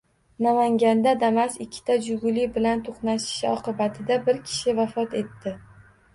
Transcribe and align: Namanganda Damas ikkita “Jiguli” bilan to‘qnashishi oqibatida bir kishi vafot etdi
Namanganda 0.43 1.11
Damas 1.23 1.57
ikkita 1.65 1.97
“Jiguli” 2.07 2.47
bilan 2.57 2.81
to‘qnashishi 2.89 3.49
oqibatida 3.53 4.19
bir 4.27 4.43
kishi 4.51 4.77
vafot 4.83 5.17
etdi 5.23 5.57